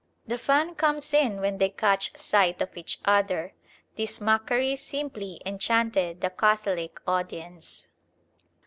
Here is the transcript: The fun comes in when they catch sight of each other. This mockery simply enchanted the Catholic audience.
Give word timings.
The 0.25 0.39
fun 0.39 0.73
comes 0.73 1.13
in 1.13 1.41
when 1.41 1.59
they 1.59 1.69
catch 1.69 2.17
sight 2.17 2.59
of 2.59 2.75
each 2.75 2.97
other. 3.05 3.53
This 3.97 4.19
mockery 4.19 4.75
simply 4.75 5.39
enchanted 5.45 6.21
the 6.21 6.31
Catholic 6.31 6.99
audience. 7.07 7.87